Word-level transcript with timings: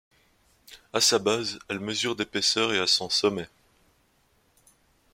À 0.93 0.99
sa 0.99 1.19
base, 1.19 1.59
elle 1.69 1.79
mesure 1.79 2.15
d'épaisseur 2.15 2.73
et 2.73 2.79
à 2.79 2.87
son 2.87 3.07
sommet. 3.11 3.47